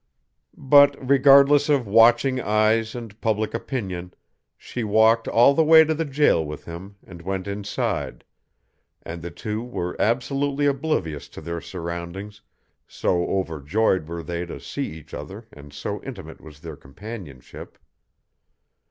[0.57, 4.15] But, regardless of watching eyes and public opinion,
[4.57, 8.23] she walked all the way to the jail with him and went inside;
[9.03, 12.41] and the two were absolutely oblivious to their surroundings,
[12.87, 17.77] so overjoyed were they to see each other and so intimate was their companionship.